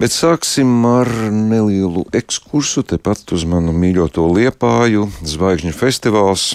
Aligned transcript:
Bet 0.00 0.14
sāksim 0.16 0.86
ar 0.88 1.08
nelielu 1.28 2.06
ekskursu 2.16 2.80
tepat 2.88 3.34
uz 3.36 3.42
manu 3.44 3.74
mīļoto 3.76 4.22
liepāju, 4.32 5.02
Zvaigžņu 5.28 5.74
festivāls. 5.76 6.54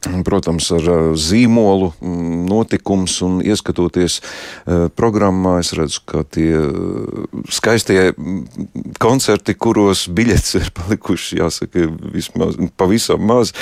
Protams, 0.00 0.64
ar 0.72 0.86
zīmolu 1.20 1.90
notikums 2.48 3.18
un 3.26 3.40
ieskatoties 3.44 4.20
programmā, 4.96 5.58
es 5.60 5.74
redzu, 5.76 6.00
ka 6.08 6.22
tie 6.24 6.56
skaistie 7.52 8.06
koncerti, 9.02 9.54
kuros 9.60 10.06
biļetes 10.08 10.56
ir 10.56 10.70
palikuši, 10.78 11.40
jāsaka, 11.42 11.84
vismaz 12.14 12.56
pavisam 12.80 13.20
maz, 13.28 13.52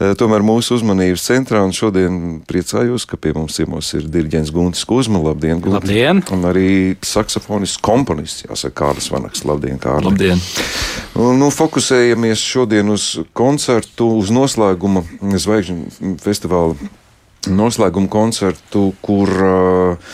tomēr 0.00 0.44
mūsu 0.46 0.78
uzmanības 0.78 1.26
centrā. 1.28 1.60
Un 1.66 1.76
šodien 1.76 2.40
priecājos, 2.48 3.04
ka 3.08 3.20
pie 3.20 3.34
mums 3.36 3.60
ciemos 3.60 3.92
ir 3.98 4.08
diriģents 4.08 4.54
Guntis 4.54 4.88
Kuzma. 4.88 5.20
Labdien, 5.20 5.60
Guntis! 5.60 5.82
Labdien! 5.82 6.24
Un 6.32 6.48
arī 6.48 6.72
saksofonists 7.04 7.82
komponists, 7.84 8.46
jāsaka, 8.48 8.78
Kārlis 8.80 9.12
Vanaks. 9.12 9.44
Labdien, 9.44 9.76
Kārlis! 9.82 10.08
Labdien! 10.08 10.40
Nu, 11.12 11.52
fokusējamies 11.52 12.40
šodien 12.40 12.88
uz 12.94 13.10
koncertu, 13.36 14.08
uz 14.22 14.32
noslēguma 14.32 15.04
zvaigžņu 15.20 15.81
festivāla 16.22 16.76
noslēguma 17.50 18.06
koncertu, 18.10 18.92
kur 19.02 19.30
uh, 19.42 20.12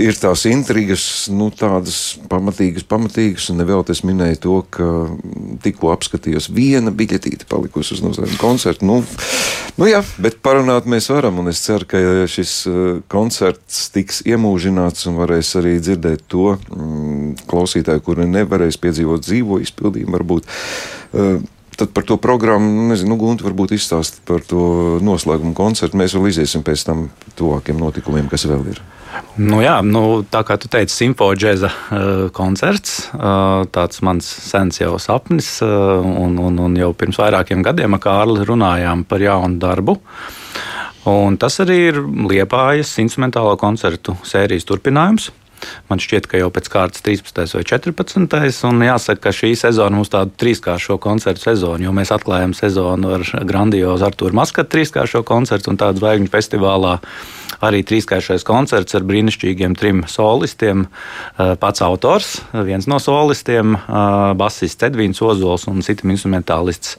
ir 0.00 0.16
tās 0.16 0.46
intrigas, 0.48 1.02
nu, 1.32 1.50
tādas 1.52 2.16
pamatīgas, 2.30 2.86
pamatīgas. 2.88 3.50
Un 3.52 3.64
vēl 3.68 3.84
es 3.92 4.00
minēju 4.06 4.40
to, 4.40 4.56
ka 4.72 4.88
tikko 5.64 5.92
apskatījos 5.92 6.50
viena 6.56 6.92
biļetīte 6.94 7.48
palikusi 7.50 7.96
uz 7.96 8.02
noslēguma 8.04 8.40
koncertu. 8.40 8.88
Nu, 8.88 9.00
nu 9.80 9.90
jā, 9.90 10.00
bet 10.22 10.40
parunāt 10.44 10.88
mēs 10.90 11.10
varam, 11.12 11.42
un 11.42 11.52
es 11.52 11.60
ceru, 11.66 11.88
ka 11.90 12.02
šis 12.30 12.56
uh, 12.70 12.82
koncerts 13.12 13.88
tiks 13.94 14.24
iemūžināts 14.28 15.08
un 15.10 15.20
varēs 15.20 15.52
arī 15.60 15.76
dzirdēt 15.82 16.26
to 16.32 16.54
mm, 16.56 17.46
klausītāju, 17.50 18.06
kuri 18.08 18.28
nevarēs 18.30 18.80
piedzīvot 18.80 19.28
dzīvo 19.28 19.60
izpildījumu 19.66 20.16
varbūt. 20.16 20.52
Uh, 21.12 21.40
tad 21.80 21.92
par 21.96 22.06
to 22.06 22.16
programmu, 22.20 22.68
nu, 22.76 22.86
nezinu, 22.92 23.14
nu, 23.14 23.18
Gunte, 23.20 23.46
varbūt 23.46 23.74
izstāst 23.76 24.20
par 24.28 24.44
to 24.46 25.00
noslēgumu 25.04 25.56
koncertu. 25.56 25.98
Mēs 26.00 26.14
vēl 26.16 26.30
iziesim 26.30 26.64
pēc 26.66 26.86
tam 26.86 27.08
tuvākiem 27.38 27.80
notikumiem, 27.80 28.28
kas 28.30 28.46
vēl 28.50 28.72
ir. 28.74 28.82
Nu 29.40 29.58
jā, 29.62 29.76
nu, 29.86 30.22
tā 30.30 30.42
kā 30.46 30.56
tu 30.60 30.68
teici, 30.70 30.94
simfoniskā 30.94 31.54
uh, 31.66 31.72
koncerts. 32.36 33.08
Uh, 33.14 33.66
tāds 33.74 34.02
mans 34.06 34.26
sens 34.26 34.80
jau 34.80 34.94
sapnis, 35.02 35.56
uh, 35.64 35.98
un, 36.00 36.36
un, 36.38 36.60
un 36.66 36.76
jau 36.78 36.92
pirms 36.96 37.18
vairākiem 37.20 37.64
gadiem 37.66 37.96
ar 37.96 38.04
Kārli 38.04 38.46
runājām 38.46 39.04
par 39.08 39.24
jaunu 39.24 39.58
darbu. 39.62 39.98
Un 41.10 41.38
tas 41.40 41.56
arī 41.64 41.78
ir 41.88 42.00
Liepājas 42.28 42.92
instrumentālo 43.00 43.54
koncertu 43.60 44.18
sērijas 44.28 44.68
turpinājums. 44.68 45.30
Man 45.90 46.02
šķiet, 46.02 46.28
ka 46.30 46.40
jau 46.40 46.50
pēc 46.54 46.70
kārtas 46.72 47.04
13. 47.06 47.56
vai 47.56 47.64
14. 47.66 48.62
un 48.70 48.84
jāsaka, 48.86 49.22
ka 49.28 49.34
šī 49.34 49.52
sezona 49.58 49.98
mums 49.98 50.12
tāda 50.12 50.32
trīskāršo 50.40 50.98
koncertu 51.02 51.44
sezona, 51.48 51.84
jo 51.84 51.94
mēs 51.96 52.12
atklājam 52.14 52.54
sezonu 52.56 53.16
ar 53.18 53.26
grandiozu 53.48 54.08
Artūru 54.08 54.36
Maskatu 54.38 54.76
trīskāršo 54.76 55.24
koncertu 55.26 55.72
un 55.72 55.80
tādu 55.80 56.04
zvaigžņu 56.04 56.32
festivālā 56.32 56.98
arī 57.58 57.82
trīskāršais 57.86 58.44
koncerts 58.46 58.94
ar 58.96 59.04
brīnišķīgiem 59.08 59.74
trim 59.78 60.02
solistiem. 60.08 60.86
Eh, 60.86 61.54
pats 61.60 61.82
autors, 61.84 62.40
viens 62.52 62.86
no 62.90 63.00
solistiem, 63.02 63.74
eh, 63.76 64.34
basists 64.38 64.86
Edvīns 64.86 65.20
Ozols 65.24 65.66
un 65.68 65.82
citam 65.82 66.10
instrumentālists 66.14 66.96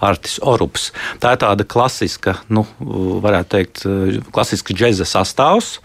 Artis 0.00 0.38
Orups. 0.42 0.90
Tā 1.20 1.34
ir 1.34 1.42
tāda 1.44 1.64
klasiska, 1.64 2.38
nu, 2.48 2.66
varētu 2.80 3.48
teikt, 3.48 3.84
eh, 3.86 4.20
klasiska 4.32 4.74
džēza 4.74 5.06
sastāvs, 5.06 5.78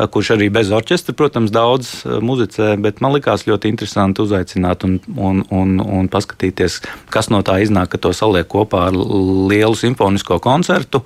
kurš 0.00 0.36
arī 0.36 0.50
bez 0.50 0.70
orķestra, 0.70 1.12
protams, 1.14 1.50
daudz 1.50 2.04
muzicē, 2.24 2.80
bet 2.80 3.00
man 3.02 3.12
likās 3.12 3.44
ļoti 3.44 3.68
interesanti 3.68 4.22
uzaicināt 4.22 4.84
un, 4.84 4.98
un, 5.16 5.44
un, 5.50 5.80
un 5.80 6.08
paskatīties, 6.08 6.80
kas 7.10 7.28
no 7.28 7.42
tā 7.42 7.60
iznāk, 7.60 7.90
ka 7.90 7.98
to 7.98 8.08
saliek 8.16 8.48
kopā 8.48 8.86
ar 8.88 8.92
lielu 8.92 9.76
simfonisko 9.76 10.40
koncertu. 10.40 11.02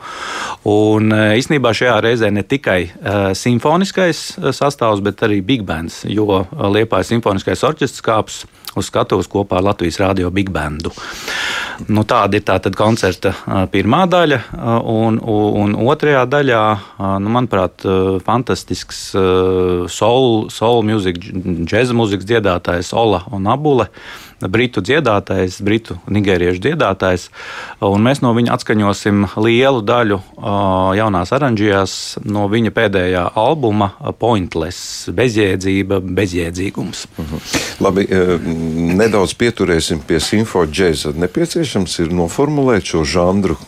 Un 0.62 1.10
īstenībā 1.10 1.74
šajā 1.74 2.00
reizē 2.06 2.30
ne 2.30 2.42
tikai 2.42 2.53
tikai 2.54 2.80
uh, 2.86 3.30
simfoniskais 3.36 4.20
eh, 4.38 4.50
sastāvs, 4.54 5.02
bet 5.04 5.22
arī 5.26 5.40
big 5.44 5.64
bands, 5.66 6.02
jo 6.08 6.28
eh, 6.40 6.66
Liepājas 6.76 7.12
simfoniskais 7.14 7.64
orķestris 7.66 8.04
kāps 8.04 8.42
uz 8.76 8.90
skatuves 8.90 9.30
kopā 9.30 9.60
ar 9.60 9.68
Latvijas 9.70 10.00
Rādio 10.02 10.30
Big 10.34 10.50
Bandu. 10.54 10.92
Nu, 11.88 12.04
tāda 12.06 12.38
ir 12.38 12.44
tā 12.46 12.58
koncerta 12.76 13.34
pirmā 13.72 14.04
daļa, 14.10 14.40
un, 14.90 15.18
un 15.24 15.74
otrajā 15.86 16.22
daļā, 16.30 16.62
nu, 17.22 17.32
manuprāt, 17.34 17.86
fantastisks 18.26 19.08
soul, 19.90 20.28
soul 20.54 20.84
mūzikas, 20.86 21.32
džēza 21.64 21.96
mūzikas 21.96 22.30
dziedātājs 22.30 22.94
Ola 22.94 23.24
un 23.34 23.50
Abule 23.50 23.90
britu 24.48 24.82
dziedātājs, 24.84 25.58
britu 25.64 25.96
nigēriešu 26.10 26.62
dziedātājs. 26.64 27.28
Mēs 27.80 28.22
no 28.24 28.32
viņa 28.36 28.54
atskaņosim 28.56 29.26
lielu 29.40 29.82
daļu 29.86 30.20
jaunās 30.98 31.32
oranžijās 31.34 31.96
no 32.24 32.46
viņa 32.52 32.72
pēdējā 32.74 33.24
albuma 33.40 33.92
Pointless- 34.18 35.08
bezjēdzība, 35.18 36.00
bezjēdzīgums. 36.18 37.06
Mhm. 37.18 37.44
Labi, 37.80 38.06
nedaudz 38.98 39.34
pieturēsim 39.38 40.02
pie 40.06 40.20
simfoniskā. 40.22 41.12
Nepieciešams 41.18 41.98
ir 42.04 42.12
noformulēt 42.14 42.94
šo 42.94 43.04
žanru 43.04 43.58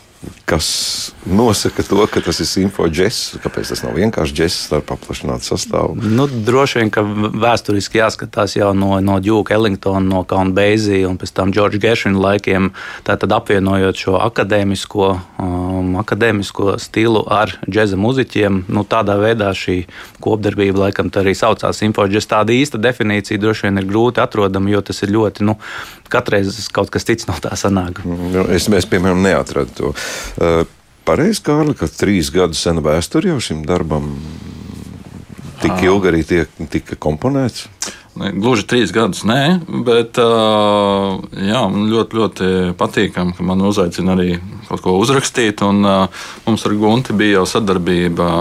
kas 0.47 1.11
nosaka 1.25 1.83
to, 1.83 2.05
ka 2.07 2.21
tas 2.23 2.37
ir 2.39 2.47
simfoniskais. 2.47 3.17
Kāpēc 3.43 3.67
tas 3.73 3.81
nav 3.83 3.97
vienkārši 3.99 4.35
džeks 4.37 4.59
ar 4.77 4.83
paplašinātu 4.87 5.43
sastāvu? 5.43 5.97
Nu, 5.99 6.23
droši 6.27 6.79
vien, 6.79 6.91
ka 6.93 7.03
vēsturiski 7.03 7.99
jāskatās 7.99 8.55
jau 8.55 8.69
no, 8.71 8.93
no 9.03 9.17
Džuka 9.19 9.57
Ellingtona, 9.57 10.05
no 10.07 10.21
Kauna 10.23 10.55
Beizija 10.55 11.09
un 11.09 11.19
pēc 11.19 11.33
tam 11.35 11.51
Džordža 11.51 11.81
Geršvina 11.83 12.23
laikiem. 12.23 12.71
Tātad 13.07 13.35
apvienojot 13.35 13.99
šo 13.99 14.15
akadēmisko, 14.23 15.09
um, 15.43 15.97
akadēmisko 15.99 16.77
stilu 16.79 17.25
ar 17.27 17.57
džēza 17.67 17.99
muziķiem, 17.99 18.63
nu, 18.71 18.85
tādā 18.87 19.19
veidā 19.19 19.51
šī 19.51 19.81
kopdarbība 20.23 20.85
laikam 20.85 21.11
arī 21.19 21.35
saucās 21.35 21.83
simfoniskais. 21.83 22.31
Tāda 22.31 22.55
īsta 22.55 22.79
definīcija 22.79 23.43
droši 23.43 23.67
vien 23.67 23.83
ir 23.83 23.91
grūti 23.91 24.23
atrodama, 24.23 24.71
jo 24.71 24.85
tas 24.93 25.03
ir 25.03 25.11
ļoti 25.11 25.51
nu, 25.51 25.59
katreiz 26.07 26.55
kaut 26.71 26.91
kas 26.93 27.03
cits 27.07 27.27
no 27.27 27.35
tā 27.43 27.51
sanāk. 27.59 27.99
Nu, 28.07 28.47
es, 28.55 28.67
es 28.71 28.87
piemēram, 28.87 29.19
neatradu 29.27 29.75
to. 29.75 29.93
Uh, 30.37 30.65
Pareizi, 31.07 31.39
Kārli, 31.45 31.73
ka 31.77 31.87
trīs 31.87 32.29
gadu 32.35 32.57
sena 32.57 32.83
vēsture 32.83 33.31
jau 33.31 33.39
šim 33.39 33.63
darbam 33.67 34.09
tik 35.61 35.85
ilgi 35.87 36.11
arī 36.11 36.23
tiek, 36.27 36.59
tika 36.73 36.97
komponēts. 36.99 37.69
Gluži 38.17 38.65
trīs 38.65 38.91
gadus, 38.93 39.21
nē, 39.29 39.59
bet 39.85 40.17
uh, 40.21 41.17
jā, 41.37 41.63
man 41.69 41.87
ļoti, 41.91 42.17
ļoti 42.17 42.47
patīkami, 42.77 43.35
ka 43.37 43.45
man 43.45 43.61
uzaicina 43.69 44.15
arī 44.17 44.39
kaut 44.67 44.81
ko 44.83 44.95
uzrakstīt. 44.97 45.61
Un, 45.65 45.83
uh, 45.85 46.23
mums 46.47 46.65
ar 46.65 46.77
Gunti 46.81 47.15
bija 47.17 47.39
jau 47.39 47.49
sadarbība 47.55 48.31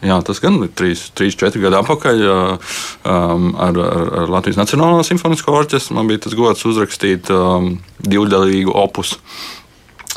Jā, 0.00 0.16
tas 0.24 0.38
gan 0.40 0.54
ir 0.64 0.70
3-4 0.72 1.60
gadi 1.60 1.76
atpakaļ 1.76 2.22
um, 2.24 3.50
ar, 3.60 3.76
ar, 3.76 4.06
ar 4.22 4.30
Latvijas 4.32 4.56
Nacionālo 4.56 5.02
simfonisko 5.04 5.52
orķestru. 5.52 5.98
Man 5.98 6.08
bija 6.08 6.22
tas 6.24 6.36
gods 6.38 6.64
uzrakstīt 6.64 7.28
um, 7.34 7.74
divdaļīgu 8.00 8.72
opus. 8.80 9.18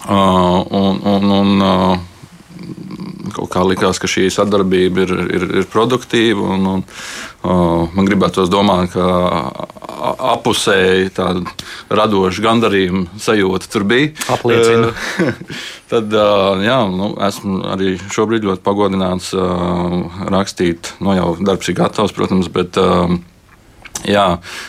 Uh, 0.04 0.64
un, 0.68 1.00
un, 1.08 1.30
un, 1.32 1.62
uh, 1.64 1.98
kaut 3.34 3.50
kā 3.54 3.64
likās, 3.66 4.00
ka 4.02 4.10
šī 4.10 4.28
sadarbība 4.34 5.06
ir, 5.06 5.14
ir, 5.38 5.46
ir 5.62 5.70
produktīva. 5.72 6.54
Un, 6.58 6.68
un, 6.74 6.84
uh, 7.48 7.88
man 7.96 8.10
gribētos 8.10 8.52
domāt, 8.52 8.92
ka 8.94 9.06
apusēji 10.34 11.14
tāda 11.16 11.46
radoša 11.94 12.44
gandarījuma 12.44 13.22
sajūta 13.24 13.72
tur 13.72 13.88
bija. 13.88 14.12
Apliecina. 14.36 14.92
Tad 15.92 16.16
uh, 16.18 16.64
jā, 16.64 16.80
nu, 16.92 17.14
esmu 17.30 17.62
arī 17.74 17.96
šobrīd 18.12 18.48
ļoti 18.50 18.66
pagodināts 18.66 19.32
uh, 19.38 20.26
rakstīt. 20.34 20.96
No 21.00 21.14
nu, 21.14 21.20
jau 21.20 21.30
darbs 21.48 21.72
ir 21.72 21.80
gatavs, 21.80 22.16
protams, 22.16 22.52
bet. 22.52 22.80
Uh, 22.82 23.22
Jā, 24.10 24.26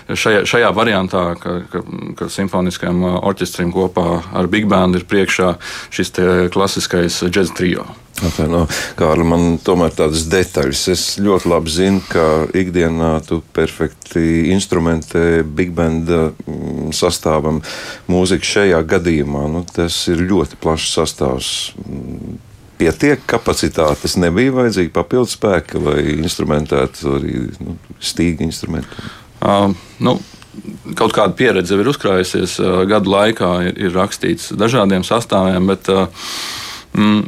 šajā, 0.08 0.44
šajā 0.46 0.70
variantā, 0.76 1.24
ka, 1.40 1.56
ka, 1.70 1.82
ka 2.18 2.30
simfoniskajam 2.30 3.02
orķestram 3.18 3.72
kopā 3.74 4.06
ar 4.36 4.48
Big 4.50 4.68
Band 4.70 4.98
ir 4.98 5.08
priekšā 5.10 5.56
šis 5.94 6.14
klasiskais 6.54 7.22
džēzus 7.26 7.58
trio. 7.58 7.86
Atvaino, 8.22 8.62
Kārli, 8.94 9.24
man 9.26 9.56
tomēr 9.64 9.90
tādas 9.96 10.28
detaļas. 10.30 10.84
Es 10.92 11.02
ļoti 11.18 11.50
labi 11.50 11.72
zinu, 11.74 12.02
ka 12.06 12.46
ikdienā 12.54 13.16
tu 13.26 13.40
perfekti 13.56 14.52
instrumentē 14.54 15.42
big 15.42 15.74
band 15.74 16.12
mm, 16.12 16.92
sastāvam 16.94 17.58
mūziku 18.06 18.50
šajā 18.52 18.80
gadījumā. 18.94 19.48
Nu, 19.50 19.64
tas 19.66 19.98
ir 20.12 20.22
ļoti 20.30 20.60
plašs 20.62 20.94
sastāvs 21.00 21.50
pietiek 22.78 23.26
kapacitātes, 23.30 24.16
nebija 24.20 24.54
vajadzīgi 24.54 24.94
papildus 24.94 25.34
spēki, 25.38 25.82
lai 25.82 25.98
instrumentētu 26.14 27.18
arī 27.18 27.36
nu, 27.58 27.76
stīgu 28.02 28.46
instrumentu. 28.46 29.04
Nu, 29.44 30.16
kaut 30.96 31.12
kāda 31.12 31.34
pieredze 31.36 31.76
ir 31.76 31.90
uzkrājusies 31.90 32.58
gadu 32.88 33.12
laikā, 33.12 33.50
ir, 33.68 33.78
ir 33.86 33.96
rakstīts 33.96 34.52
dažādiem 34.56 35.04
sastāviem, 35.06 35.66
bet 35.68 35.90
mm, 35.90 37.24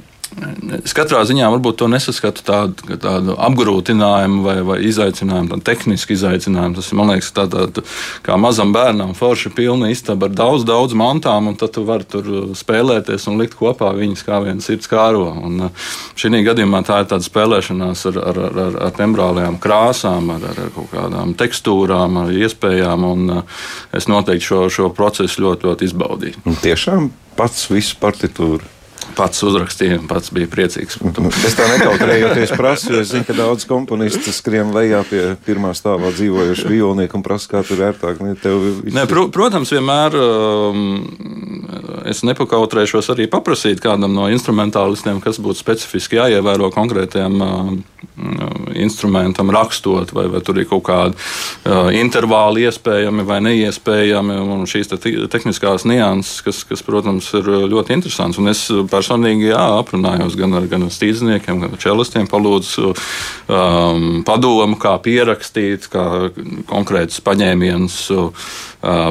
Es 0.84 0.92
katrā 0.92 1.22
ziņā 1.24 1.46
varbūt 1.48 1.78
to 1.80 1.86
nesaskatu 1.88 2.42
tādu, 2.44 2.96
tādu 3.00 3.36
apgrūtinājumu 3.40 4.42
vai, 4.44 4.56
vai 4.66 4.76
izaicinājumu, 4.84 5.48
tādu 5.54 5.64
tehnisku 5.64 6.12
izaicinājumu. 6.12 6.76
Tas 6.76 6.90
man 6.98 7.12
liekas, 7.14 7.30
tā, 7.36 7.46
tā, 7.48 7.84
kā 8.26 8.36
mazam 8.40 8.74
bērnam, 8.74 9.14
forši 9.16 9.54
pilna 9.56 9.88
istaba 9.94 10.28
ar 10.28 10.34
daudz, 10.36 10.66
daudz 10.68 10.96
mantām, 10.98 11.48
un 11.48 11.56
tad 11.56 11.72
tu 11.78 11.86
vari 11.88 12.04
tur 12.10 12.28
spēlēties 12.58 13.24
un 13.30 13.40
likt 13.40 13.56
kopā 13.56 13.94
viņas 13.96 14.26
kā 14.28 14.42
viens 14.44 14.68
sirds 14.68 14.92
kāro. 14.92 15.30
Un 15.40 15.70
šī 16.20 16.44
gadījumā 16.50 16.84
tā 16.84 17.00
ir 17.00 17.10
tāda 17.14 17.24
spēlēšanās 17.24 18.04
ar, 18.12 18.20
ar, 18.34 18.44
ar, 18.66 18.78
ar 18.90 18.94
tembrālajām 19.00 19.56
krāsām, 19.62 20.30
ar, 20.36 20.48
ar 20.52 20.72
kaut 20.76 20.92
kādām 20.92 21.32
tekstūrām, 21.40 22.20
ar 22.26 22.36
iespējām, 22.44 23.08
un 23.08 23.36
es 23.96 24.12
noteikti 24.12 24.52
šo, 24.52 24.64
šo 24.68 24.92
procesu 24.92 25.46
ļoti, 25.48 25.70
ļoti 25.70 25.92
izbaudīju. 25.92 26.44
Un 26.44 26.60
tiešām 26.60 27.12
pats 27.40 27.70
visu 27.72 27.96
partitūru 28.00 28.75
pats 29.16 29.42
uzrakstīja, 29.46 30.00
pats 30.08 30.32
bija 30.34 30.48
priecīgs. 30.50 30.98
Es 31.46 31.56
tā 31.56 31.66
nekautrējoties 31.70 32.54
prasu, 32.58 32.92
jo 32.94 33.02
es 33.04 33.12
zinu, 33.12 33.26
ka 33.28 33.36
daudz 33.36 33.66
komponisti 33.68 34.34
skrien 34.34 34.72
lejā 34.74 35.02
pie 35.08 35.22
pirmā 35.46 35.72
stāvā 35.76 36.10
dzīvojuši 36.14 36.68
violnieku 36.70 37.20
un 37.20 37.24
prasa, 37.26 37.50
kā 37.54 37.62
tur 37.66 37.84
ērtāk. 37.88 38.20
Ne, 38.24 38.34
ne, 38.36 39.06
pr 39.08 39.28
protams, 39.34 39.72
vienmēr 39.74 40.16
um, 40.20 40.82
es 42.08 42.24
nepakautrēšos 42.26 43.12
arī 43.14 43.28
paprasīt 43.30 43.82
kādam 43.84 44.16
no 44.16 44.28
instrumentālistiem, 44.32 45.22
kas 45.24 45.40
būtu 45.42 45.62
specifiski 45.62 46.20
jāievēro 46.20 46.72
konkrētiem 46.74 47.40
um, 47.44 47.78
instrumentam, 48.84 49.50
rakstot, 49.54 50.12
vai, 50.16 50.26
vai 50.32 50.42
tur 50.44 50.60
ir 50.60 50.68
kaut 50.70 50.84
kādi 50.88 51.16
uh, 51.16 51.90
intervāli 51.96 52.66
iespējami 52.68 53.26
vai 53.26 53.40
neiespējami, 53.46 54.38
un 54.56 54.66
šīs 54.68 54.92
te 54.92 55.00
tehniskās 55.32 55.86
nianses, 55.88 56.42
kas, 56.46 56.62
kas, 56.68 56.84
protams, 56.86 57.28
ir 57.38 57.50
ļoti 57.72 57.96
interesants. 57.96 58.40
Un 58.40 58.52
es 58.52 58.66
personīgi 58.92 59.50
jā, 59.50 59.64
aprunājos 59.80 60.38
gan 60.38 60.56
ar, 60.58 60.68
gan 60.70 60.86
ar 60.86 60.94
stīdzniekiem, 60.94 61.64
gan 61.64 61.76
ar 61.76 61.82
čelistiem, 61.82 62.28
palūdzu 62.30 62.92
um, 62.92 64.06
padomu, 64.26 64.78
kā 64.80 64.96
pierakstīt, 65.02 65.90
kā 65.92 66.06
konkrētus 66.70 67.22
paņēmienus 67.26 68.00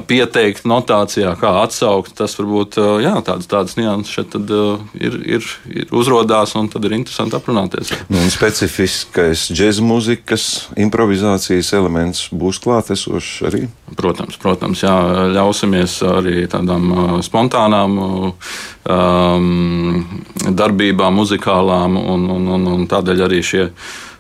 pieteikt 0.08 0.68
notācijā, 0.70 1.34
kā 1.40 1.52
atsaukt. 1.64 2.14
Tas 2.18 2.36
varbūt 2.38 2.78
jā, 3.04 3.16
tādas, 3.26 3.50
tādas 3.52 3.76
nianses 3.80 4.14
šeit 4.14 4.30
tad, 4.36 4.52
ir, 4.96 5.18
ir, 5.38 5.48
ir 5.68 5.96
uzrādās, 5.96 6.56
un 6.60 6.70
tad 6.72 6.86
ir 6.88 6.96
interesanti 7.00 7.38
aprunāties. 7.38 7.92
Nu, 8.12 8.24
specifiskais 8.32 9.48
džēzus 9.56 9.84
mūzikas 9.86 10.46
improvizācijas 10.86 11.70
elements 11.78 12.26
būs 12.36 12.60
klātesošs 12.64 13.46
arī. 13.48 13.62
Protams, 13.96 14.40
protams 14.42 14.84
jā, 14.84 14.96
ļausimies 15.36 16.00
arī 16.10 16.44
tādām 16.52 16.84
spontānām 17.26 17.92
um, 18.04 20.04
darbībām, 20.50 21.22
muzikālām, 21.22 21.92
un, 22.02 22.28
un, 22.36 22.44
un, 22.58 22.68
un 22.74 22.82
tādēļ 22.92 23.20
arī 23.30 23.40
šie 23.46 23.70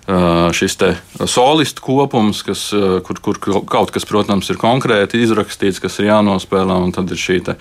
šis 0.05 0.77
solistu 1.25 1.81
kopums, 1.81 2.43
kas, 2.45 2.67
kur, 3.07 3.19
kur 3.23 3.39
kaut 3.65 3.93
kas, 3.93 4.05
protams, 4.05 4.49
ir 4.53 4.59
konkrēti 4.61 5.21
izrakstīts, 5.25 5.81
kas 5.81 5.97
ir 5.99 6.11
jānospēlē, 6.11 6.77
un 6.85 6.93
tad 6.93 7.09
ir 7.13 7.19
šī 7.19 7.39
te, 7.47 7.55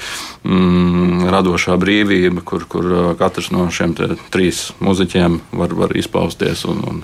mm, 0.44 1.29
radošā 1.32 1.79
brīvība, 1.81 2.44
kur, 2.44 2.67
kur 2.69 2.91
katrs 3.20 3.50
no 3.55 3.67
šiem 3.73 3.94
trīs 4.35 4.67
muzeķiem 4.85 5.38
var, 5.56 5.73
var 5.79 5.94
izpausties. 5.96 6.67
Un, 6.69 6.82
un... 6.91 7.02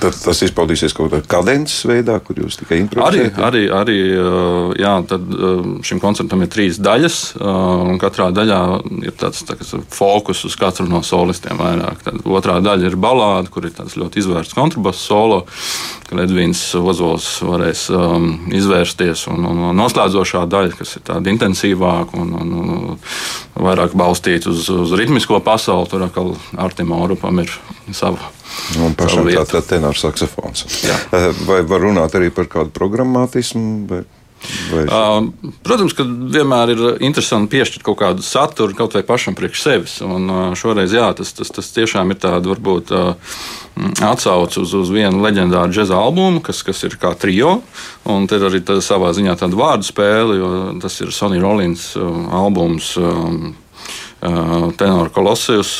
Tad 0.00 0.14
tas 0.22 0.42
izpaudīsies 0.46 0.94
kaut 0.96 1.10
kādā 1.10 1.26
kadences 1.30 1.82
veidā, 1.88 2.20
kur 2.22 2.38
jūs 2.38 2.60
tikai 2.60 2.80
improvizējat? 2.84 3.40
Arī, 3.50 3.66
arī, 3.74 3.98
arī 4.14 4.78
jā, 4.80 4.94
tad 5.10 5.34
šim 5.86 6.02
koncertam 6.02 6.44
ir 6.44 6.52
trīs 6.52 6.78
daļas, 6.82 7.18
un 7.40 7.98
katrā 8.02 8.30
daļā 8.34 8.60
ir 9.02 9.16
tāds 9.18 9.42
tā, 9.48 9.58
fokus 9.90 10.44
uz 10.46 10.56
katru 10.60 10.86
no 10.90 11.02
solistiem 11.06 11.58
vairāk. 11.60 12.04
Tad 12.06 12.22
otrā 12.22 12.60
daļa 12.64 12.90
ir 12.90 12.98
balāde, 13.00 13.50
kur 13.52 13.66
ir 13.66 13.74
tāds 13.74 13.98
ļoti 13.98 14.22
izvērsts 14.22 14.59
kontrabasu 14.60 15.02
solo, 15.02 15.40
kad 16.08 16.22
Edvīns 16.24 16.62
Ozols 16.78 17.28
varēs 17.46 17.86
um, 17.94 18.32
izvērsties. 18.54 19.26
Un, 19.32 19.46
un, 19.48 19.62
un 19.70 19.80
noslēdzošā 19.80 20.44
daļa, 20.50 20.76
kas 20.78 20.96
ir 20.98 21.06
tāda 21.06 21.32
intensīvāka 21.32 22.20
un, 22.20 22.34
un, 22.40 22.52
un 22.60 23.64
vairāk 23.66 23.96
balstīta 23.98 24.52
uz, 24.52 24.68
uz 24.72 24.94
ritmisko 24.98 25.40
pasauli, 25.44 25.88
tur 25.90 26.06
atkal 26.08 26.34
Artim 26.60 26.92
Orupam 26.96 27.42
ir 27.44 27.54
sava. 27.96 28.30
Un 28.82 28.94
pašam 28.98 29.28
tā 29.48 29.62
tenors 29.66 30.02
saksofons. 30.02 30.66
Jā. 30.84 30.96
Eh, 31.16 31.28
vai 31.46 31.60
var 31.66 31.82
runāt 31.86 32.14
arī 32.18 32.32
par 32.34 32.50
kādu 32.50 32.74
programmatismu? 32.74 33.86
Vai? 33.90 34.02
Uh, 34.40 35.26
protams, 35.66 35.92
ka 35.96 36.04
vienmēr 36.04 36.72
ir 36.72 36.82
interesanti 37.04 37.52
piešķirt 37.56 37.84
kaut 37.84 37.98
kādu 38.00 38.24
saturu, 38.24 38.74
kaut 38.78 38.94
vai 38.96 39.02
pašam 39.06 39.36
priekš 39.36 39.64
sevis. 39.64 39.96
Un, 40.04 40.28
uh, 40.30 40.42
šoreiz 40.58 40.94
jā, 40.96 41.10
tas, 41.16 41.34
tas, 41.36 41.52
tas 41.52 41.70
tiešām 41.76 42.14
ir 42.14 42.20
tāds 42.22 42.48
varbūt 42.48 42.92
uh, 42.96 43.36
atsauce 44.06 44.62
uz, 44.62 44.74
uz 44.76 44.92
vienu 44.94 45.22
leģendāru 45.24 45.74
džēza 45.74 45.98
albumu, 45.98 46.42
kas, 46.44 46.62
kas 46.66 46.82
ir 46.88 46.96
kā 47.00 47.12
trio. 47.20 47.58
Un 48.08 48.28
te 48.30 48.40
ir 48.40 48.48
arī 48.48 48.62
tā, 48.64 48.80
savā 48.84 49.12
ziņā 49.16 49.36
tāda 49.40 49.60
vārdu 49.60 49.88
spēle, 49.90 50.38
jo 50.40 50.52
tas 50.82 51.00
ir 51.04 51.12
Sonny 51.14 51.42
Rollins 51.42 51.92
albums. 51.96 52.94
Um, 53.00 53.50
tenora 54.76 55.08
kolosijus. 55.08 55.78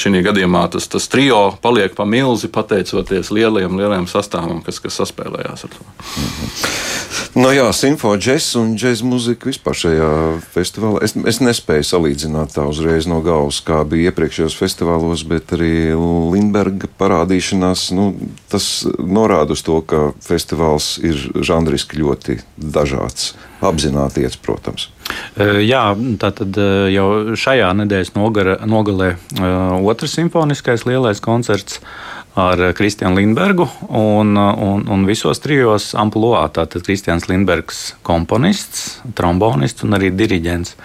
Šī 0.00 0.22
gadījumā 0.24 0.64
tas, 0.72 0.88
tas 0.88 1.08
trio 1.12 1.52
paliek 1.62 1.94
pa 1.96 2.06
milzi 2.08 2.48
pateicoties 2.48 3.30
lielajam, 3.34 3.76
lielajam 3.76 4.08
sastāvam, 4.08 4.62
kas, 4.64 4.80
kas 4.80 4.96
saspēlējās 5.02 5.66
ar 5.68 5.74
to. 5.74 5.84
Mm 5.84 6.30
-hmm. 6.30 7.01
Nu 7.32 7.48
jā, 7.48 7.64
simfoniskais 7.72 8.50
un 8.60 8.74
džēzus 8.76 9.06
mūzika 9.08 9.48
vispār 9.48 9.76
šajā 9.78 10.08
festivālā. 10.52 11.00
Es, 11.06 11.14
es 11.16 11.38
nespēju 11.40 11.86
salīdzināt 11.88 12.52
tā 12.58 12.66
uzreiz 12.68 13.08
no 13.08 13.22
galvas, 13.24 13.62
kā 13.64 13.78
bija 13.88 14.10
iepriekšējos 14.10 14.56
festivālos, 14.58 15.24
bet 15.28 15.54
arī 15.56 15.94
Lindberga 15.96 16.90
parādīšanās. 17.00 17.86
Nu, 17.96 18.10
tas 18.52 18.84
norāda 19.00 19.56
uz 19.56 19.64
to, 19.64 19.78
ka 19.80 20.10
festivāls 20.20 20.98
ir 21.00 21.24
žanriski 21.40 22.02
ļoti 22.02 22.42
dažāds. 22.60 23.32
Apzināti 23.64 24.26
iet, 24.26 24.36
protams. 24.44 24.90
Jā, 25.40 25.84
tā 26.20 26.32
tad 26.36 26.56
jau 26.92 27.08
šajā 27.38 27.72
nedēļas 27.80 28.12
nogara, 28.18 28.60
nogalē 28.68 29.14
otrs 29.80 30.18
simfoniskais 30.18 30.84
lielais 30.84 31.22
koncerts 31.24 31.80
ar 32.34 32.72
Kristiānu 32.72 33.20
Lindbergu 33.20 33.68
un, 33.88 34.36
un, 34.36 34.84
un 34.88 35.06
visos 35.08 35.40
trijos 35.42 35.92
amplitūdā. 35.98 36.46
Tātad 36.56 36.84
Kristians 36.86 37.28
Lindbergs, 37.28 37.92
komponists, 38.06 39.02
trombonists 39.18 39.84
un 39.84 39.98
arī 39.98 40.12
diriģents. 40.16 40.76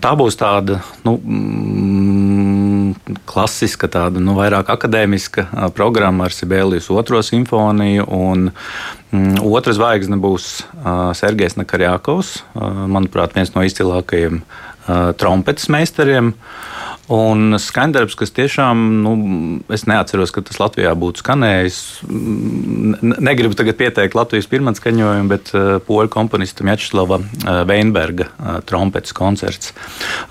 Tā 0.00 0.14
būs 0.16 0.38
tāda 0.40 0.78
nu, 1.04 1.18
mm, 1.18 3.18
klasiska, 3.28 3.90
tāda 3.92 4.22
nu, 4.22 4.32
vairāk 4.38 4.70
akadēmiska 4.72 5.70
programma 5.76 6.28
ar 6.28 6.34
Sibēlijas 6.34 6.88
otro 6.94 7.20
simfoniju. 7.22 8.06
Un, 8.08 8.48
mm, 9.12 9.42
otra 9.44 9.74
zvaigzne 9.76 10.16
būs 10.22 10.62
uh, 10.62 11.10
Sergejs 11.16 11.58
Nakarjakovs, 11.60 12.38
uh, 12.54 12.86
manuprāt, 12.88 13.36
viens 13.36 13.52
no 13.56 13.66
izcilākajiem 13.66 14.40
uh, 14.40 15.12
trompetes 15.20 15.68
meistariem. 15.72 16.32
Uh, 16.32 16.74
Un 17.12 17.58
skandarbs, 17.60 18.14
kas 18.16 18.32
tiešām, 18.32 18.80
nu, 19.04 19.10
es 19.74 19.84
neatceros, 19.84 20.30
ka 20.32 20.40
tas 20.46 20.56
Latvijā 20.56 20.94
būtu 20.96 21.20
skanējis. 21.20 21.80
Negribu 23.20 23.58
tagad 23.58 23.76
pieteikt 23.76 24.16
Latvijas 24.16 24.48
pirmā 24.48 24.72
skaņojumu, 24.78 25.28
bet 25.28 25.52
uh, 25.52 25.76
poļu 25.84 26.08
komponistam 26.14 26.70
Jačslava 26.72 27.20
uh, 27.20 27.50
Veinberga 27.68 28.30
uh, 28.30 28.56
trompetes 28.64 29.12
koncerts. 29.16 29.74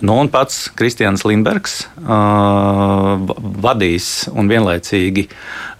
Nu, 0.01 0.17
un 0.17 0.31
pats 0.33 0.65
Kristians 0.73 1.27
Lindbergs 1.29 1.83
uh, 2.01 3.21
vadīs 3.61 4.25
un 4.33 4.49
vienlaicīgi 4.49 5.27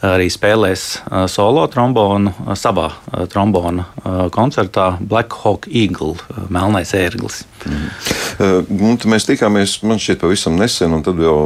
arī 0.04 0.28
spēlēs 0.32 0.84
uh, 1.00 1.24
solo 1.32 1.64
trombonu 1.72 2.34
uh, 2.34 2.54
savā 2.60 2.90
uh, 2.92 3.24
trombona 3.32 3.86
koncertā 4.34 4.98
Black 5.00 5.34
Hawk 5.44 5.66
Eagle, 5.72 6.18
Melnais 6.52 6.92
ērglis. 6.98 7.44
Mm. 7.64 9.08
Mēs 9.10 9.28
tikāmies, 9.30 9.78
man 9.88 10.02
šķiet, 10.02 10.20
pavisam 10.22 10.58
nesen 10.60 10.94
un 10.98 11.04
tad 11.06 11.22
jau 11.24 11.38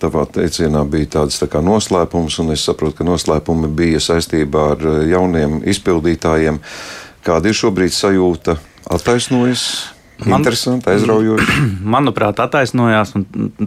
tavā 0.00 0.24
teicienā 0.30 0.84
bija 0.88 1.10
tāds 1.18 1.40
tā 1.42 1.48
kā 1.50 1.62
noslēpums, 1.64 2.38
un 2.42 2.54
es 2.54 2.64
saprotu, 2.68 3.00
ka 3.00 3.08
noslēpumi 3.08 3.70
bija 3.76 4.02
saistībā 4.04 4.66
ar 4.76 4.86
jauniem 5.10 5.60
izpildītājiem. 5.74 6.60
Kāda 7.26 7.50
ir 7.50 7.58
šobrīd 7.58 7.96
sajūta? 7.96 8.60
Attaisnojas? 8.94 9.64
Interesanti, 10.26 10.90
aizraujoši. 10.90 11.54
Manuprāt, 11.94 12.40
attaisnojās. 12.42 13.14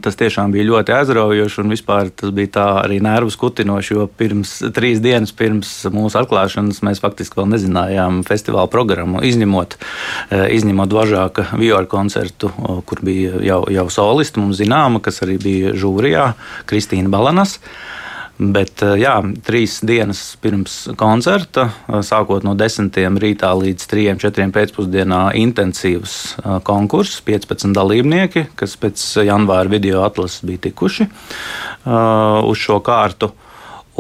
Tas 0.04 0.18
tiešām 0.20 0.54
bija 0.54 0.68
ļoti 0.68 0.94
aizraujoši. 0.96 1.66
Vispār 1.72 2.12
tas 2.14 2.34
bija 2.36 2.68
arī 2.84 3.00
nervus 3.04 3.38
kutinoši, 3.40 3.96
jo 3.96 4.08
pirms 4.20 4.56
trīs 4.76 5.02
dienas 5.04 5.34
pirms 5.36 5.72
mūsu 5.94 6.20
atklāšanas 6.22 6.84
mēs 6.86 7.02
faktiski 7.04 7.40
vēl 7.40 7.50
nezinājām 7.56 8.22
festivāla 8.28 8.70
programmu. 8.72 9.24
Izņemot, 9.26 9.78
e, 10.30 10.44
izņemot 10.58 10.94
važāka 10.94 11.48
viola 11.58 11.90
koncertu, 11.90 12.52
kur 12.86 13.02
bija 13.06 13.42
jau, 13.44 13.64
jau 13.74 13.88
solisti 13.94 14.44
mums 14.44 14.62
zināma, 14.62 15.02
kas 15.04 15.24
arī 15.26 15.40
bija 15.42 15.74
žūrijā, 15.78 16.32
Kristīna 16.70 17.12
Balanas. 17.14 17.60
Bet 18.52 18.82
jā, 19.00 19.14
trīs 19.46 19.78
dienas 19.86 20.20
pirms 20.42 20.74
koncerta, 21.00 21.70
sākot 22.04 22.44
no 22.44 22.56
10. 22.60 22.90
rītā 23.22 23.52
līdz 23.56 23.86
3-4 23.92 24.50
pēcpusdienā, 24.56 25.22
intensīvs 25.40 26.16
konkurss, 26.68 27.22
15 27.24 27.72
dalībnieki, 27.78 28.48
kas 28.60 28.76
pēc 28.82 29.06
janvāra 29.30 29.72
video 29.72 30.02
atlases 30.04 30.44
bija 30.50 30.66
tikuši 30.68 31.08
uz 31.86 32.66
šo 32.66 32.82
kārtu. 32.84 33.32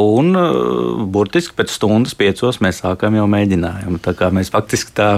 Un 0.01 0.31
uh, 0.33 1.01
burtiski 1.05 1.53
pēc 1.53 1.69
stundas, 1.69 2.15
piecos, 2.17 2.57
mēs 2.65 2.79
sākām 2.81 3.13
jau 3.19 3.27
mēģinājumu. 3.29 3.99
Mēs 4.33 4.49
faktiski 4.53 4.95
tā 4.97 5.09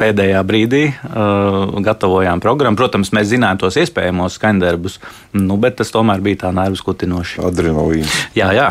pēdējā 0.00 0.40
brīdī 0.48 0.84
uh, 0.88 1.74
gatavojām 1.84 2.40
programmu. 2.40 2.80
Protams, 2.80 3.12
mēs 3.12 3.28
zinājām 3.34 3.60
tos 3.60 3.76
iespējamos 3.82 4.38
skaņdarbus, 4.40 4.96
nu, 5.36 5.58
bet 5.60 5.76
tas 5.82 5.92
tomēr 5.92 6.24
bija 6.24 6.46
tā 6.46 6.54
nervus 6.56 6.80
kutinoši. 6.86 7.42
Adrenalīns. 7.44 8.14
Jā, 8.38 8.54
jā. 8.56 8.70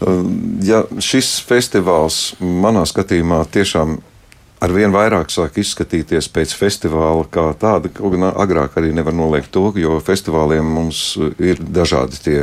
Uh, 0.00 0.24
ja 0.64 0.86
šis 1.04 1.34
festivāls 1.44 2.22
manā 2.40 2.86
skatījumā 2.88 3.42
tiešām 3.52 3.98
ar 4.62 4.72
vien 4.74 4.92
vairāk 4.94 5.32
sāk 5.32 5.58
izskatīties 5.62 6.28
pēc 6.32 6.54
festivāla 6.54 7.26
kā 7.32 7.48
tāda. 7.58 7.90
Gan 7.92 8.28
agrāk 8.30 8.76
arī 8.78 8.92
nevar 8.94 9.14
noliegt 9.16 9.50
to, 9.54 9.70
jo 9.78 9.98
festivāliem 10.04 10.66
mums 10.76 11.02
ir 11.42 11.60
dažādi 11.62 12.20
tie 12.22 12.38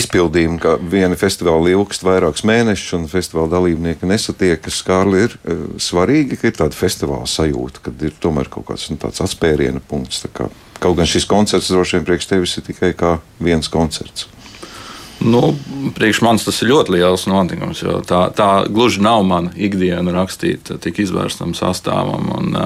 izpildījumi, 0.00 0.58
ka 0.62 0.76
viena 0.80 1.18
festivāla 1.18 1.72
ilgst 1.74 2.06
vairākus 2.06 2.46
mēnešus, 2.48 2.94
un 2.98 3.10
festivāla 3.10 3.54
dalībnieki 3.56 4.08
nesatiekas. 4.10 4.80
Kārli 4.86 5.26
ir 5.26 5.36
uh, 5.36 5.62
svarīgi, 5.82 6.38
ka 6.40 6.50
ir 6.50 6.58
tāda 6.58 6.78
festivāla 6.78 7.28
sajūta, 7.30 7.84
kad 7.86 8.06
ir 8.06 8.16
tomēr 8.22 8.50
kaut 8.52 8.70
kāds 8.70 8.88
nu, 8.92 8.98
atspēriena 9.00 9.82
punkts. 9.90 10.24
Kā, 10.34 10.48
kaut 10.82 10.98
gan 10.98 11.08
šis 11.10 11.28
koncerts 11.30 11.70
droši 11.74 11.98
vien 11.98 12.06
priekš 12.08 12.30
tevis 12.30 12.58
ir 12.58 12.66
tikai 12.70 12.94
kā 12.98 13.16
viens 13.42 13.70
koncerts. 13.70 14.28
Nu, 15.20 15.54
priekš 15.96 16.22
manis 16.24 16.46
tas 16.46 16.62
ir 16.62 16.70
ļoti 16.70 16.94
liels 16.94 17.26
notikums. 17.28 17.82
Tā, 18.08 18.22
tā 18.32 18.48
gluži 18.72 19.02
nav 19.04 19.20
mana 19.28 19.52
ikdiena 19.52 20.14
rakstīt 20.16 20.70
tik 20.80 21.02
izvērstam 21.04 21.52
sastāvam. 21.56 22.30
Un, 22.38 22.56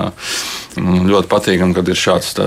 un 0.78 1.08
ļoti 1.10 1.30
patīkami, 1.32 1.74
kad 1.74 1.90
ir 1.90 1.98
šāds 1.98 2.36
tā, 2.38 2.46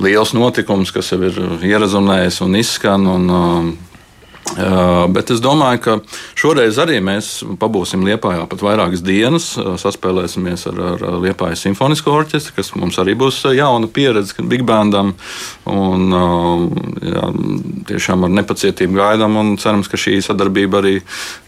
liels 0.00 0.32
notikums, 0.36 0.92
kas 0.94 1.12
jau 1.12 1.20
ir 1.28 1.36
ierezonējis 1.68 2.40
un 2.46 2.56
izskan. 2.62 3.06
Un, 3.12 3.76
Bet 4.56 5.30
es 5.30 5.42
domāju, 5.44 5.80
ka 5.84 5.96
šoreiz 6.38 6.78
arī 6.80 6.98
mēs 7.04 7.42
pabūsim 7.60 8.04
Lietpājā 8.06 8.46
pat 8.48 8.62
vairākas 8.64 9.02
dienas, 9.04 9.50
saspēlēsimies 9.58 10.64
ar, 10.70 10.80
ar 10.96 11.18
Lietpājas 11.20 11.66
simfonisko 11.66 12.14
orķestri, 12.16 12.54
kas 12.56 12.72
mums 12.78 12.96
arī 13.02 13.14
būs 13.18 13.42
jauna 13.52 13.90
pieredze 13.92 14.46
Big 14.48 14.64
Bandam. 14.68 15.12
Un, 15.68 16.08
jā, 17.04 17.26
tiešām 17.90 18.24
ar 18.24 18.32
nepacietību 18.38 18.98
gaidām 18.98 19.36
un 19.40 19.52
cerams, 19.60 19.90
ka 19.90 20.00
šī 20.00 20.16
sadarbība 20.24 20.80
arī 20.80 20.94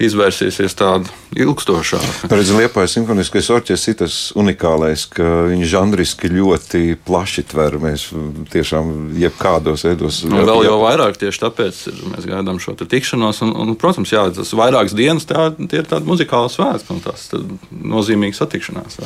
izvērsīsies 0.03 0.77
tāda 0.79 1.09
ilgstošāka. 1.41 2.31
Redzam, 2.31 2.61
Lietpājas 2.61 2.99
simfoniskais 2.99 3.51
orķestris 3.55 3.95
ir 3.95 3.99
tas 4.03 4.19
unikālais, 4.39 5.07
ka 5.11 5.47
viņi 5.49 5.73
žanriski 5.73 6.31
ļoti 6.33 6.85
plaši 7.07 7.47
tver. 7.51 7.79
Mēs 7.81 8.11
tiešām 8.53 9.15
jebkādos 9.21 9.87
veidos. 9.89 10.23
Un 10.29 10.37
vēl 10.45 10.67
jau 10.69 10.79
vairāk 10.85 11.19
tieši 11.21 11.45
tāpēc 11.47 11.83
ir, 11.91 12.01
mēs 12.13 12.29
gaidām 12.29 12.61
šo 12.63 12.77
tikšanos. 12.91 13.43
Un, 13.47 13.55
un, 13.55 13.75
protams, 13.81 14.13
jā, 14.13 14.27
tas 14.35 14.53
vairākas 14.57 14.95
dienas 14.97 15.27
tā, 15.29 15.49
tie 15.57 15.83
ir 15.83 15.89
tādi 15.91 16.09
muzikāli 16.09 16.53
svētki 16.53 16.95
un 16.95 17.03
tās 17.05 17.29
nozīmīgas 17.71 18.43
satikšanās. 18.43 18.99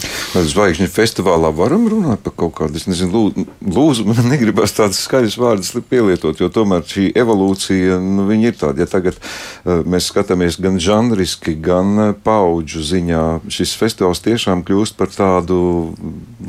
Zvaigžņu 0.54 0.88
festivālā 0.92 1.52
varam 1.54 1.86
runāt 1.90 2.24
par 2.24 2.34
kaut 2.44 2.56
kādu, 2.60 2.78
es 2.80 2.88
nezinu, 2.90 3.30
lūdzu, 3.60 4.06
man 4.08 4.28
negribas 4.32 4.74
tādas 4.76 5.02
skaļas 5.04 5.38
vārdas 5.40 5.74
pielietot, 5.90 6.40
jo 6.40 6.50
tomēr 6.52 6.84
šī 6.88 7.10
evolūcija, 7.20 8.00
nu, 8.02 8.26
ir 8.34 8.56
tāda. 8.58 8.84
Ja 8.84 8.90
tagad 8.90 9.18
uh, 9.20 9.84
mēs 9.88 10.10
skatāmies 10.10 10.58
gan 10.62 10.80
žanriski, 10.82 11.56
gan 11.60 11.94
uh, 11.98 12.12
paudžu 12.24 12.82
ziņā, 12.84 13.24
šis 13.52 13.76
festivāls 13.78 14.22
tiešām 14.24 14.64
kļūst 14.66 14.98
par 14.98 15.12
tādu 15.14 15.58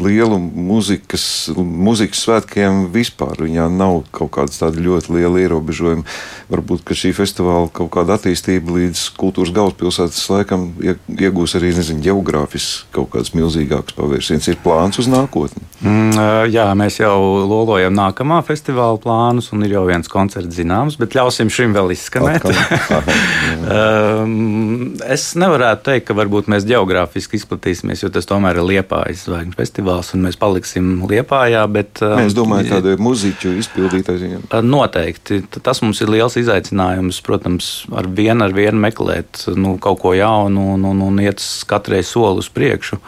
lielu 0.01 0.39
muzikas, 0.39 1.25
muzikas 1.55 2.23
svētkiem 2.25 2.85
vispār. 2.93 3.45
Viņā 3.45 3.67
nav 3.73 4.03
kaut 4.15 4.33
kādas 4.37 4.59
tādas 4.61 4.81
ļoti 4.81 5.15
liela 5.17 5.43
ierobežojuma. 5.43 6.05
Varbūt, 6.51 6.85
šī 6.95 7.11
festivāla 7.15 7.24
kaut 7.35 7.89
kāda 7.93 8.17
attīstība 8.19 8.77
līdz 8.77 9.07
kultūras 9.19 9.53
galvaspilsētas 9.55 10.23
laikam 10.29 10.67
iegūs 11.09 11.57
arī 11.59 11.73
nezinu, 11.75 12.03
geogrāfisks 12.05 12.85
kaut 12.95 13.11
kāds 13.15 13.33
milzīgāks 13.37 13.97
pavērsiens. 13.97 14.49
Ir 14.51 14.59
plāns 14.63 14.99
uz 15.01 15.09
nākotni. 15.11 15.63
Mm, 15.85 16.49
jā, 16.53 16.67
mēs 16.77 16.99
jau 17.01 17.15
lolojam 17.45 17.93
nākamā 17.95 18.41
festivāla 18.47 18.99
plānus, 19.01 19.51
un 19.53 19.65
ir 19.65 19.75
jau 19.75 19.85
viens 19.89 20.09
koncerts 20.11 20.57
zināms, 20.57 20.97
bet 21.01 21.17
ļausim 21.17 21.51
šim 21.53 21.75
vēl 21.75 21.93
izskanēt. 21.95 22.45
es 25.15 25.27
nevarētu 25.39 25.85
teikt, 25.89 26.07
ka 26.09 26.17
varbūt 26.17 26.49
mēs 26.51 26.67
geogrāfiski 26.67 27.39
izplatīsimies, 27.39 28.05
jo 28.05 28.11
tas 28.13 28.29
tomēr 28.29 28.61
ir 28.61 28.69
Liepājas 28.69 29.25
zvaigžņu 29.27 29.57
festivāls, 29.57 30.13
un 30.15 30.25
mēs 30.25 30.39
paliksim 30.41 30.85
Liepājā. 31.09 31.63
Bet, 31.75 32.01
es 32.23 32.37
domāju, 32.37 32.77
tādu 32.77 32.95
muziķu 33.01 33.55
izpildītāju. 33.61 34.43
Noteikti. 34.65 35.41
Tas 35.61 35.81
mums 35.83 36.01
ir 36.03 36.11
liels 36.13 36.37
izaicinājums 36.39 37.14
mums, 37.15 37.21
protams, 37.21 37.85
ar 37.95 38.07
vienu 38.07 38.43
ar 38.43 38.53
vienu 38.53 38.79
meklēt 38.79 39.47
nu, 39.55 39.77
kaut 39.79 40.01
ko 40.01 40.13
jaunu 40.13 40.73
un, 40.73 40.83
un, 40.85 41.01
un 41.01 41.19
iet 41.19 41.41
katrai 41.67 42.03
soli 42.03 42.39
uz 42.39 42.49
priekšu. 42.49 42.99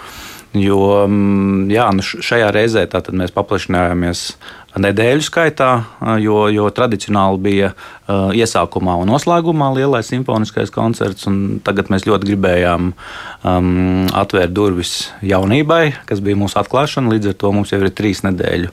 Jo 0.54 1.06
mm, 1.08 1.70
jā, 1.70 1.90
nu 1.94 2.02
šajā 2.02 2.52
reizē 2.52 2.88
mēs 3.12 3.34
paplašinājāmies 3.36 4.38
nedēļu 4.78 5.26
skaitā, 5.26 5.84
jo, 6.22 6.48
jo 6.54 6.70
tradicionāli 6.70 7.40
bija 7.42 7.72
uh, 7.74 8.32
iesākumā 8.32 8.96
un 9.02 9.10
noslēgumā 9.10 9.72
lielais 9.76 10.08
simfoniskais 10.08 10.72
koncerts. 10.72 11.28
Tagad 11.66 11.90
mēs 11.90 12.08
ļoti 12.08 12.30
gribējām 12.32 12.94
um, 12.94 14.08
atvērt 14.14 14.54
durvis 14.54 15.10
jaunībai, 15.22 15.98
kas 16.06 16.22
bija 16.22 16.38
mūsu 16.40 16.62
atklāšana. 16.62 17.12
Līdz 17.16 17.34
ar 17.34 17.40
to 17.42 17.52
mums 17.52 17.74
jau 17.74 17.82
ir 17.82 17.92
trīs 17.92 18.24
nedēļu 18.26 18.72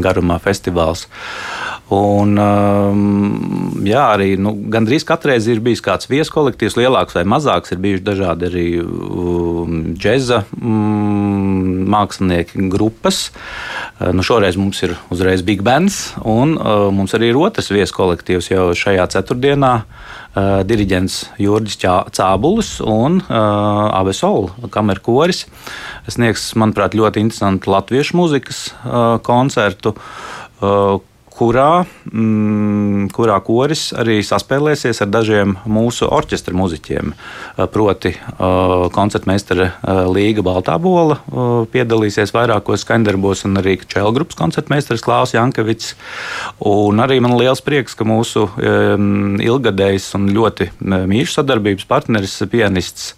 garumā 0.00 0.40
festivāls. 0.42 1.06
Un, 1.94 2.32
um, 2.40 3.82
jā, 3.86 4.02
arī 4.16 4.34
nu, 4.40 4.54
gandrīz 4.72 5.04
katru 5.06 5.30
reizi 5.30 5.52
ir 5.54 5.60
bijis 5.62 5.82
kāds 5.84 6.08
vieskolektīvs, 6.10 6.78
lielāks 6.80 7.14
vai 7.14 7.22
mazāks. 7.28 7.74
Ir 7.74 7.82
bijuši 7.84 8.04
dažādi 8.06 8.48
arī 8.48 8.64
um, 8.80 9.76
džēza 9.94 10.40
um, 10.58 11.84
mākslinieki 11.94 12.66
grupas. 12.72 13.28
Uh, 14.00 14.10
nu, 14.16 14.24
šoreiz 14.26 14.58
mums 14.58 14.82
ir 14.86 14.96
uzreiz 15.14 15.44
Big 15.46 15.62
Bands, 15.66 16.16
un 16.24 16.56
uh, 16.56 16.88
mums 16.94 17.14
arī 17.14 17.30
ir 17.30 17.40
otrs 17.40 17.70
vieskolektīvs 17.74 18.50
jau 18.54 18.68
šajā 18.78 19.06
ceturtdienā. 19.14 19.74
Uh, 20.34 20.64
diriģents 20.66 21.20
Jurģis 21.38 21.76
Cābulis 22.16 22.80
un 22.82 23.20
uh, 23.22 23.36
Avesola 23.94 24.66
kameras 24.74 25.04
koris 25.06 25.44
sniegs, 26.10 26.48
manuprāt, 26.58 26.96
ļoti 26.98 27.22
interesantu 27.22 27.70
latviešu 27.70 28.18
mūzikas 28.18 28.64
koncertu. 29.22 29.94
Uh, 31.34 31.38
kurā, 31.38 31.84
mm, 32.12 33.08
kurā 33.14 33.36
koris 33.44 33.88
arī 33.96 34.20
saspēlēsies 34.24 35.02
ar 35.02 35.10
dažiem 35.10 35.56
mūsu 35.66 36.06
orķestra 36.06 36.54
muzeķiem. 36.56 37.12
Uh, 37.14 37.66
proti, 37.70 38.14
uh, 38.14 38.86
koncertmeistara 38.94 39.70
uh, 39.72 40.04
Līga 40.14 40.44
Baltābola 40.46 41.18
piedalīsies 41.72 42.32
vairākos 42.34 42.84
skandarbos, 42.84 43.44
un 43.48 43.58
arī 43.60 43.76
Čēlgrupas 43.80 44.38
koncertmeistars 44.38 45.02
Klaus 45.04 45.34
Jankevits. 45.34 45.94
Un 46.64 47.02
arī 47.02 47.20
man 47.24 47.36
liels 47.38 47.62
prieks, 47.64 47.96
ka 47.98 48.06
mūsu 48.06 48.46
um, 48.48 49.40
ilgadējs 49.42 50.12
un 50.18 50.28
ļoti 50.34 50.70
mīļš 50.80 51.38
sadarbības 51.40 51.88
partneris, 51.90 52.38
pianists 52.50 53.14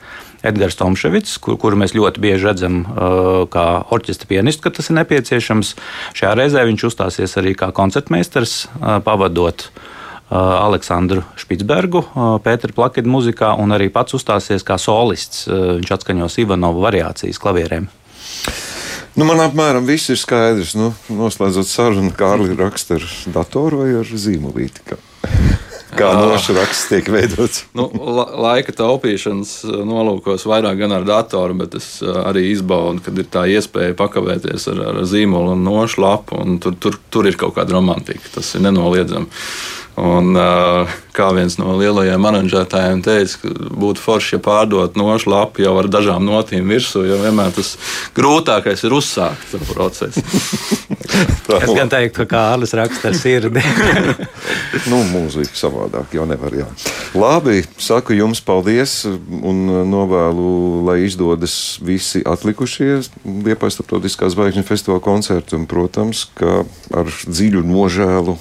Edgars 0.46 0.76
Tomševits, 0.78 1.37
kur, 1.42 1.56
kuru 1.61 1.78
mēs 1.80 1.94
ļoti 1.96 2.23
bieži 2.23 2.49
redzam 2.49 2.80
uh, 2.85 3.44
kā 3.50 3.66
orķestra 3.94 4.28
pianistu, 4.30 4.66
kad 4.66 4.76
tas 4.78 4.90
ir 4.90 4.99
nepieciešams. 5.00 5.73
Šajā 6.16 6.35
reizē 6.38 6.64
viņš 6.68 6.87
uzstāsies 6.90 7.37
arī 7.40 7.54
kā 7.58 7.70
koncertmeistars, 8.06 8.68
pavadot 9.04 9.70
Aleksandru 10.30 11.22
Špitsbergu, 11.38 12.02
Pētera 12.42 12.75
Plakita 12.75 13.08
muzikā, 13.08 13.54
un 13.58 13.72
arī 13.72 13.90
pats 13.90 14.14
uzstāsies 14.14 14.64
kā 14.64 14.78
solists. 14.78 15.46
Viņš 15.48 15.92
atskaņos 15.92 16.38
Ivanovu 16.38 16.82
variācijas 16.82 17.38
klavierēm. 17.38 17.88
Nu, 19.16 19.25
man 19.25 19.40
apmēram 19.40 19.86
viss 19.86 20.10
ir 20.10 20.18
skaidrs. 20.18 20.75
Nu, 20.76 20.92
noslēdzot 21.08 21.66
sarunu, 21.66 22.12
Kārlis 22.12 22.56
raksta 22.58 22.98
ar 22.98 23.06
datoru 23.32 23.84
vai 23.84 23.94
ar 24.02 24.06
zīmolīti. 24.06 24.98
Kā 25.96 26.10
nošu 26.18 26.56
raksts 26.56 26.90
tiek 26.90 27.08
veidots? 27.12 27.64
nu, 27.78 27.88
la, 28.18 28.26
laika 28.46 28.74
taupīšanas 28.76 29.54
uh, 29.66 29.78
nolūkos 29.88 30.46
vairāk 30.48 30.78
gan 30.82 30.94
ar 30.96 31.06
datoru, 31.08 31.56
bet 31.62 31.78
es 31.80 31.88
uh, 32.04 32.22
arī 32.28 32.48
izbaudu, 32.52 33.02
kad 33.06 33.18
ir 33.18 33.30
tā 33.32 33.46
iespēja 33.52 33.96
pakavēties 33.98 34.68
ar, 34.72 34.82
ar 34.90 35.00
zīmolu 35.08 35.56
un 35.56 35.64
nošu 35.66 36.02
lapu. 36.04 36.38
Un 36.42 36.60
tur, 36.62 36.76
tur, 36.80 37.00
tur 37.10 37.28
ir 37.28 37.38
kaut 37.40 37.56
kāda 37.56 37.76
romantika, 37.78 38.36
tas 38.36 38.54
ir 38.54 38.64
nenoliedzami. 38.66 39.30
Un, 39.96 40.36
kā 41.16 41.30
viens 41.32 41.54
no 41.56 41.72
lielajiem 41.80 42.26
aranžētājiem 42.28 43.00
teica, 43.04 43.52
būtu 43.80 44.02
forši, 44.04 44.34
ja 44.36 44.40
pārdot 44.44 44.98
nošu 45.00 45.30
lapu 45.32 45.64
jau 45.64 45.72
ar 45.80 45.88
dažām 45.88 46.26
notīm 46.28 46.68
virsū, 46.68 47.06
jo 47.08 47.16
vienmēr 47.22 47.54
tas 47.56 47.74
grūtākais 48.16 48.84
ir 48.84 48.96
uzsākt 48.98 49.54
procesu. 49.70 50.20
es 51.62 51.72
gan 51.72 51.88
teiktu, 51.92 52.18
ka 52.18 52.26
Kārlis 52.28 52.76
raksta 52.76 53.08
ar 53.08 53.16
sirdi. 53.16 53.62
nu, 54.90 55.00
mūzika 55.14 55.56
savādāk 55.56 56.12
jau 56.18 56.26
nevar. 56.28 56.52
Jā. 56.60 56.68
Labi, 57.16 57.62
saku 57.80 58.18
jums 58.18 58.42
paldies 58.44 58.98
un 59.06 59.64
novēlu, 59.88 60.50
lai 60.86 60.98
izdodas 61.06 61.56
visi 61.84 62.20
atlikušie 62.26 63.00
Liepais 63.24 63.74
starptautiskā 63.76 64.28
zvaigžņu 64.32 64.66
festivāla 64.66 65.02
koncerti. 65.04 65.56
Un, 65.56 65.64
protams, 65.70 66.26
ka 66.36 66.62
ar 66.94 67.10
dziļu 67.24 67.64
nožēlu 67.66 68.36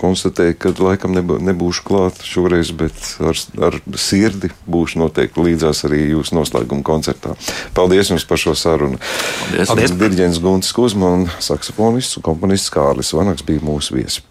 konstatēju, 0.00 0.56
ka 0.60 0.72
laikam 0.78 1.14
nebūšu 1.16 1.84
klāt 1.86 2.20
šoreiz, 2.26 2.72
bet 2.76 2.96
ar, 3.22 3.38
ar 3.68 3.78
sirdi 4.00 4.52
būšu 4.70 5.02
noteikti 5.02 5.46
līdzās 5.48 5.84
arī 5.88 6.04
jūsu 6.12 6.36
noslēguma 6.38 6.84
koncertā. 6.86 7.36
Paldies 7.76 8.12
jums 8.12 8.26
par 8.28 8.40
šo 8.42 8.56
sarunu. 8.58 9.00
Paldies! 9.00 9.68
Paldies. 9.72 9.96
Diriģents 10.02 10.42
Guntis 10.42 10.74
Kuzma 10.76 11.14
un 11.18 11.28
saksofonists 11.42 12.18
un 12.18 12.26
komponists 12.26 12.72
Kārlis 12.72 13.14
Vanaks 13.16 13.44
bija 13.46 13.64
mūsu 13.64 13.98
viesi. 13.98 14.24